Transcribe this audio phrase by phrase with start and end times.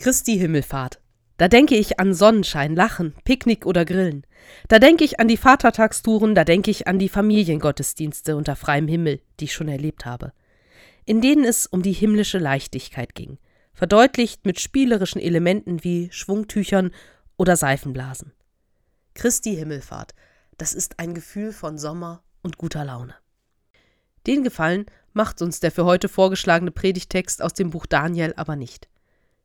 [0.00, 0.98] Christi Himmelfahrt.
[1.36, 4.26] Da denke ich an Sonnenschein, Lachen, Picknick oder Grillen.
[4.68, 9.20] Da denke ich an die Vatertagstouren, da denke ich an die Familiengottesdienste unter freiem Himmel,
[9.38, 10.32] die ich schon erlebt habe.
[11.04, 13.36] In denen es um die himmlische Leichtigkeit ging,
[13.74, 16.92] verdeutlicht mit spielerischen Elementen wie Schwungtüchern
[17.36, 18.32] oder Seifenblasen.
[19.12, 20.14] Christi Himmelfahrt,
[20.56, 23.14] das ist ein Gefühl von Sommer und guter Laune.
[24.26, 28.89] Den Gefallen macht uns der für heute vorgeschlagene Predigtext aus dem Buch Daniel aber nicht.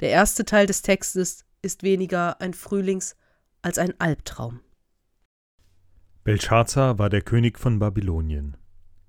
[0.00, 3.16] Der erste Teil des Textes ist weniger ein Frühlings-
[3.62, 4.60] als ein Albtraum.
[6.22, 8.56] Belshazzar war der König von Babylonien.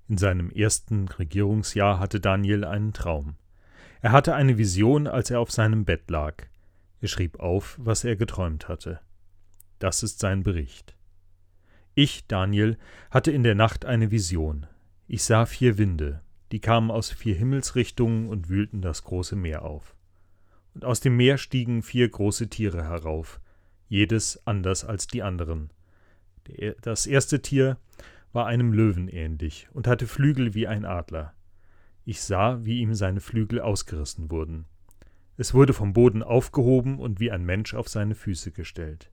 [0.07, 3.35] In seinem ersten Regierungsjahr hatte Daniel einen Traum.
[4.01, 6.45] Er hatte eine Vision, als er auf seinem Bett lag.
[7.01, 9.01] Er schrieb auf, was er geträumt hatte.
[9.79, 10.95] Das ist sein Bericht.
[11.95, 12.77] Ich, Daniel,
[13.11, 14.67] hatte in der Nacht eine Vision.
[15.07, 16.21] Ich sah vier Winde,
[16.53, 19.96] die kamen aus vier Himmelsrichtungen und wühlten das große Meer auf.
[20.77, 23.41] Und aus dem Meer stiegen vier große Tiere herauf,
[23.87, 25.71] jedes anders als die anderen.
[26.83, 27.77] Das erste Tier
[28.31, 31.33] war einem Löwen ähnlich und hatte Flügel wie ein Adler.
[32.05, 34.65] Ich sah, wie ihm seine Flügel ausgerissen wurden.
[35.35, 39.09] Es wurde vom Boden aufgehoben und wie ein Mensch auf seine Füße gestellt.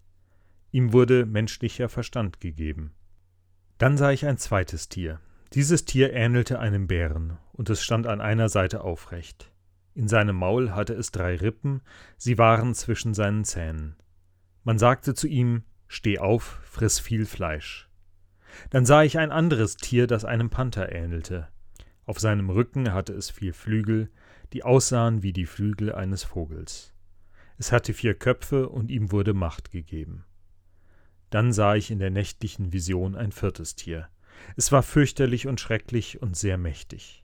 [0.70, 2.92] Ihm wurde menschlicher Verstand gegeben.
[3.78, 5.18] Dann sah ich ein zweites Tier.
[5.54, 9.50] Dieses Tier ähnelte einem Bären, und es stand an einer Seite aufrecht.
[9.94, 11.80] In seinem Maul hatte es drei Rippen,
[12.16, 13.96] sie waren zwischen seinen Zähnen.
[14.64, 17.88] Man sagte zu ihm Steh auf, friss viel Fleisch.
[18.70, 21.48] Dann sah ich ein anderes Tier, das einem Panther ähnelte.
[22.06, 24.10] Auf seinem Rücken hatte es vier Flügel,
[24.52, 26.92] die aussahen wie die Flügel eines Vogels.
[27.56, 30.24] Es hatte vier Köpfe und ihm wurde Macht gegeben.
[31.30, 34.08] Dann sah ich in der nächtlichen Vision ein viertes Tier.
[34.56, 37.23] Es war fürchterlich und schrecklich und sehr mächtig.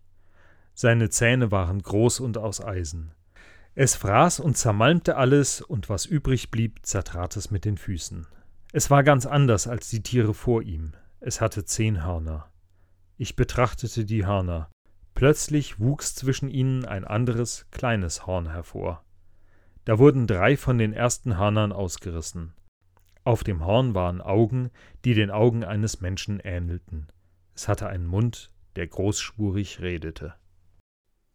[0.82, 3.12] Seine Zähne waren groß und aus Eisen.
[3.74, 8.26] Es fraß und zermalmte alles, und was übrig blieb, zertrat es mit den Füßen.
[8.72, 10.92] Es war ganz anders als die Tiere vor ihm.
[11.20, 12.50] Es hatte zehn Hörner.
[13.18, 14.70] Ich betrachtete die Hörner.
[15.12, 19.04] Plötzlich wuchs zwischen ihnen ein anderes, kleines Horn hervor.
[19.84, 22.54] Da wurden drei von den ersten Hörnern ausgerissen.
[23.22, 24.70] Auf dem Horn waren Augen,
[25.04, 27.08] die den Augen eines Menschen ähnelten.
[27.54, 30.36] Es hatte einen Mund, der großspurig redete.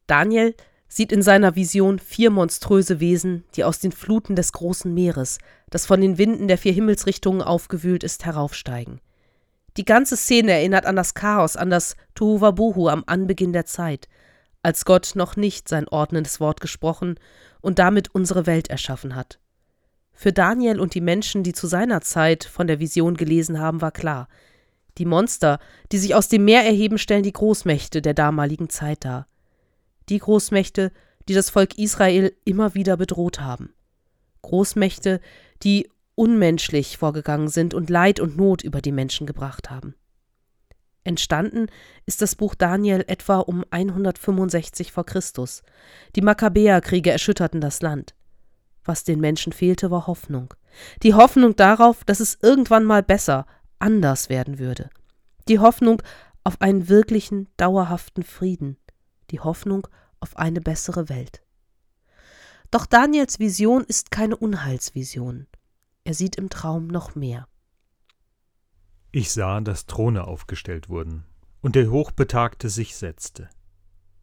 [0.07, 0.55] Daniel
[0.87, 5.39] sieht in seiner Vision vier monströse Wesen, die aus den Fluten des großen Meeres,
[5.69, 9.01] das von den Winden der vier Himmelsrichtungen aufgewühlt ist, heraufsteigen.
[9.77, 14.07] Die ganze Szene erinnert an das Chaos, an das Tohuwabohu am Anbeginn der Zeit,
[14.63, 17.19] als Gott noch nicht sein ordnendes Wort gesprochen
[17.61, 19.39] und damit unsere Welt erschaffen hat.
[20.13, 23.91] Für Daniel und die Menschen, die zu seiner Zeit von der Vision gelesen haben, war
[23.91, 24.29] klar,
[24.97, 25.59] die Monster,
[25.91, 29.27] die sich aus dem Meer erheben, stellen die Großmächte der damaligen Zeit dar.
[30.09, 30.91] Die Großmächte,
[31.27, 33.73] die das Volk Israel immer wieder bedroht haben.
[34.41, 35.21] Großmächte,
[35.63, 39.95] die unmenschlich vorgegangen sind und Leid und Not über die Menschen gebracht haben.
[41.03, 41.67] Entstanden
[42.05, 45.03] ist das Buch Daniel etwa um 165 v.
[45.03, 45.21] Chr.
[46.15, 48.15] Die Makkabäerkriege erschütterten das Land.
[48.83, 50.53] Was den Menschen fehlte, war Hoffnung.
[51.03, 53.45] Die Hoffnung darauf, dass es irgendwann mal besser,
[53.79, 54.89] anders werden würde.
[55.47, 56.01] Die Hoffnung
[56.43, 58.77] auf einen wirklichen, dauerhaften Frieden.
[59.31, 59.87] Die Hoffnung
[60.19, 61.43] auf eine bessere Welt.
[62.71, 65.47] Doch Daniels Vision ist keine Unheilsvision.
[66.03, 67.47] Er sieht im Traum noch mehr.
[69.11, 71.25] Ich sah, dass Throne aufgestellt wurden,
[71.61, 73.49] und der Hochbetagte sich setzte.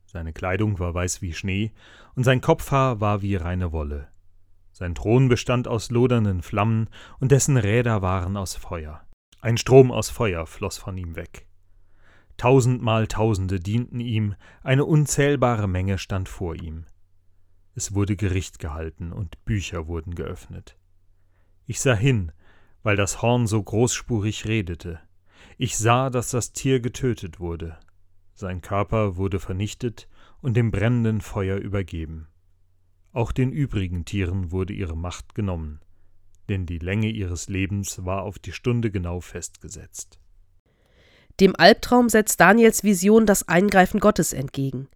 [0.04, 1.72] Seine Kleidung war weiß wie Schnee,
[2.14, 4.08] und sein Kopfhaar war wie reine Wolle.
[4.72, 9.06] Sein Thron bestand aus lodernden Flammen, und dessen Räder waren aus Feuer.
[9.40, 11.46] Ein Strom aus Feuer floss von ihm weg.
[12.42, 16.86] Tausendmal Tausende dienten ihm, eine unzählbare Menge stand vor ihm.
[17.76, 20.76] Es wurde Gericht gehalten und Bücher wurden geöffnet.
[21.66, 22.32] Ich sah hin,
[22.82, 24.98] weil das Horn so großspurig redete.
[25.56, 27.78] Ich sah, dass das Tier getötet wurde.
[28.34, 30.08] Sein Körper wurde vernichtet
[30.40, 32.26] und dem brennenden Feuer übergeben.
[33.12, 35.78] Auch den übrigen Tieren wurde ihre Macht genommen,
[36.48, 40.18] denn die Länge ihres Lebens war auf die Stunde genau festgesetzt.
[41.40, 44.88] Dem Albtraum setzt Daniels Vision das Eingreifen Gottes entgegen.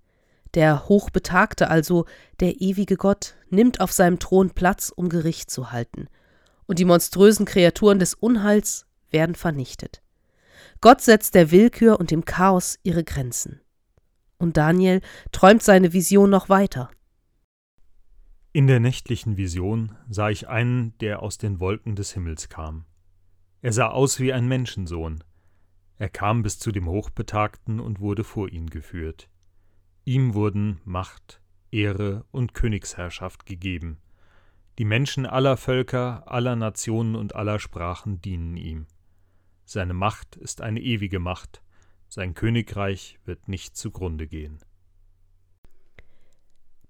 [0.54, 2.06] Der Hochbetagte, also
[2.40, 6.08] der ewige Gott, nimmt auf seinem Thron Platz, um Gericht zu halten,
[6.66, 10.02] und die monströsen Kreaturen des Unheils werden vernichtet.
[10.80, 13.60] Gott setzt der Willkür und dem Chaos ihre Grenzen.
[14.38, 15.00] Und Daniel
[15.32, 16.90] träumt seine Vision noch weiter.
[18.52, 22.84] In der nächtlichen Vision sah ich einen, der aus den Wolken des Himmels kam.
[23.62, 25.22] Er sah aus wie ein Menschensohn.
[25.98, 29.28] Er kam bis zu dem Hochbetagten und wurde vor ihn geführt.
[30.04, 31.40] Ihm wurden Macht,
[31.70, 33.98] Ehre und Königsherrschaft gegeben.
[34.78, 38.86] Die Menschen aller Völker, aller Nationen und aller Sprachen dienen ihm.
[39.64, 41.62] Seine Macht ist eine ewige Macht,
[42.08, 44.58] sein Königreich wird nicht zugrunde gehen.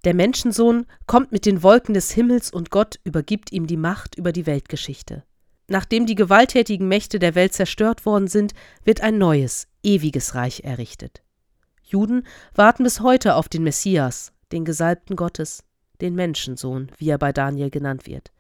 [0.05, 4.33] Der Menschensohn kommt mit den Wolken des Himmels und Gott übergibt ihm die Macht über
[4.33, 5.25] die Weltgeschichte.
[5.69, 8.53] Nachdem die gewalttätigen Mächte der Welt zerstört worden sind,
[8.85, 11.23] wird ein neues, ewiges Reich errichtet.
[11.83, 15.65] Juden warten bis heute auf den Messias, den Gesalbten Gottes,
[16.01, 18.33] den Menschensohn, wie er bei Daniel genannt wird.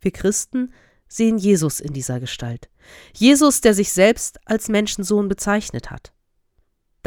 [0.00, 0.72] Wir Christen
[1.08, 2.68] sehen Jesus in dieser Gestalt.
[3.12, 6.12] Jesus, der sich selbst als Menschensohn bezeichnet hat.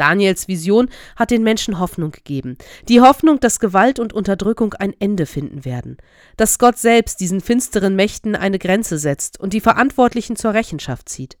[0.00, 2.56] Daniels Vision hat den Menschen Hoffnung gegeben.
[2.88, 5.98] Die Hoffnung, dass Gewalt und Unterdrückung ein Ende finden werden.
[6.38, 11.36] Dass Gott selbst diesen finsteren Mächten eine Grenze setzt und die Verantwortlichen zur Rechenschaft zieht.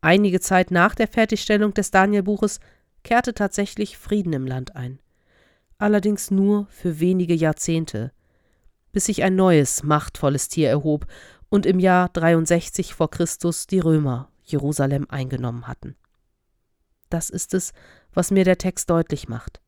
[0.00, 2.58] Einige Zeit nach der Fertigstellung des Danielbuches
[3.04, 4.98] kehrte tatsächlich Frieden im Land ein.
[5.78, 8.10] Allerdings nur für wenige Jahrzehnte,
[8.90, 11.06] bis sich ein neues, machtvolles Tier erhob
[11.48, 15.94] und im Jahr 63 vor Christus die Römer Jerusalem eingenommen hatten.
[17.12, 17.74] Das ist es,
[18.14, 19.60] was mir der Text deutlich macht.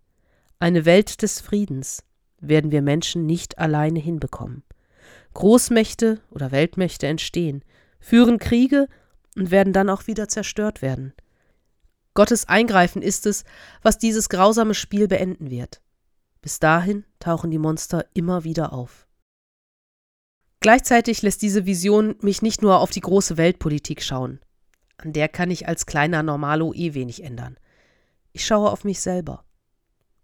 [0.58, 2.02] Eine Welt des Friedens
[2.40, 4.62] werden wir Menschen nicht alleine hinbekommen.
[5.34, 7.62] Großmächte oder Weltmächte entstehen,
[8.00, 8.88] führen Kriege
[9.36, 11.12] und werden dann auch wieder zerstört werden.
[12.14, 13.44] Gottes Eingreifen ist es,
[13.82, 15.82] was dieses grausame Spiel beenden wird.
[16.40, 19.06] Bis dahin tauchen die Monster immer wieder auf.
[20.60, 24.40] Gleichzeitig lässt diese Vision mich nicht nur auf die große Weltpolitik schauen.
[24.96, 27.56] An der kann ich als kleiner Normalo eh wenig ändern.
[28.32, 29.44] Ich schaue auf mich selber.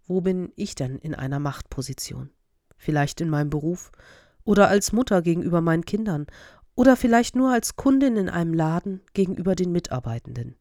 [0.06, 2.31] Wo bin ich denn in einer Machtposition?
[2.76, 3.93] Vielleicht in meinem Beruf
[4.44, 6.26] oder als Mutter gegenüber meinen Kindern
[6.75, 10.56] oder vielleicht nur als Kundin in einem Laden gegenüber den Mitarbeitenden.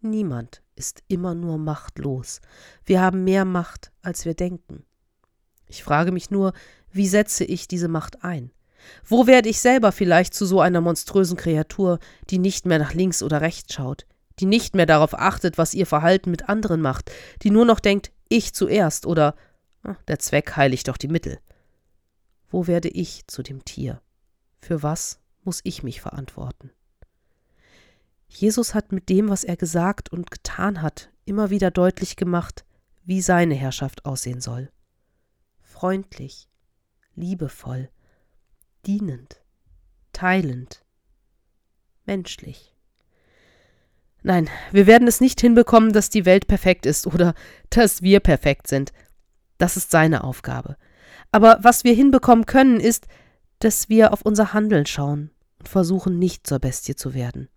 [0.00, 2.40] Niemand ist immer nur machtlos.
[2.84, 4.84] Wir haben mehr Macht, als wir denken.
[5.66, 6.52] Ich frage mich nur,
[6.90, 8.52] wie setze ich diese Macht ein?
[9.04, 11.98] Wo werde ich selber vielleicht zu so einer monströsen Kreatur,
[12.30, 14.06] die nicht mehr nach links oder rechts schaut,
[14.40, 17.10] die nicht mehr darauf achtet, was ihr Verhalten mit anderen macht,
[17.42, 19.34] die nur noch denkt, ich zuerst oder
[20.08, 21.38] der Zweck heiligt doch die Mittel.
[22.48, 24.00] Wo werde ich zu dem Tier?
[24.60, 26.70] Für was muss ich mich verantworten?
[28.28, 32.64] Jesus hat mit dem, was er gesagt und getan hat, immer wieder deutlich gemacht,
[33.04, 34.70] wie seine Herrschaft aussehen soll.
[35.60, 36.48] Freundlich,
[37.14, 37.90] liebevoll,
[38.86, 39.40] dienend,
[40.12, 40.84] teilend,
[42.06, 42.74] menschlich.
[44.22, 47.34] Nein, wir werden es nicht hinbekommen, dass die Welt perfekt ist oder
[47.68, 48.92] dass wir perfekt sind.
[49.58, 50.76] Das ist seine Aufgabe.
[51.30, 53.06] Aber was wir hinbekommen können, ist,
[53.58, 57.48] dass wir auf unser Handeln schauen und versuchen, nicht zur Bestie zu werden.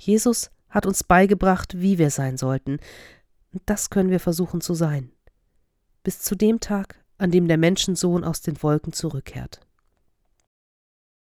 [0.00, 2.78] Jesus hat uns beigebracht, wie wir sein sollten,
[3.52, 5.12] und das können wir versuchen zu sein.
[6.02, 9.60] Bis zu dem Tag, an dem der Menschensohn aus den Wolken zurückkehrt.